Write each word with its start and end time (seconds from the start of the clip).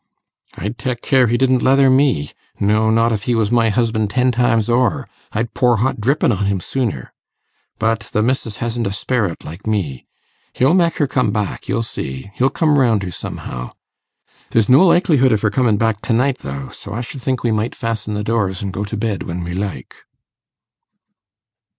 'I'd 0.57 0.79
tek 0.79 1.03
care 1.03 1.27
he 1.27 1.37
didn't 1.37 1.61
leather 1.61 1.87
me 1.87 2.31
no, 2.59 2.89
not 2.89 3.11
if 3.11 3.25
he 3.25 3.35
was 3.35 3.51
my 3.51 3.69
husban' 3.69 4.07
ten 4.07 4.31
times 4.31 4.67
o'er; 4.67 5.07
I'd 5.31 5.53
pour 5.53 5.77
hot 5.77 6.01
drippin' 6.01 6.31
on 6.31 6.47
him 6.47 6.59
sooner. 6.59 7.13
But 7.77 8.09
the 8.11 8.23
missis 8.23 8.57
hasn't 8.57 8.87
a 8.87 8.91
sperrit 8.91 9.43
like 9.45 9.67
me. 9.67 10.07
He'll 10.53 10.73
mek 10.73 10.95
her 10.97 11.05
come 11.05 11.29
back, 11.29 11.67
you'll 11.69 11.83
see; 11.83 12.31
he'll 12.33 12.49
come 12.49 12.79
round 12.79 13.03
her 13.03 13.11
somehow. 13.11 13.73
There's 14.49 14.67
no 14.67 14.87
likelihood 14.87 15.31
of 15.31 15.41
her 15.43 15.51
coming 15.51 15.77
back 15.77 16.01
to 16.01 16.13
night, 16.13 16.39
though; 16.39 16.69
so 16.69 16.95
I 16.95 17.01
should 17.01 17.21
think 17.21 17.43
we 17.43 17.51
might 17.51 17.75
fasten 17.75 18.15
the 18.15 18.23
doors 18.23 18.63
and 18.63 18.73
go 18.73 18.83
to 18.83 18.97
bed 18.97 19.21
when 19.21 19.43
we 19.43 19.53
like. 19.53 19.93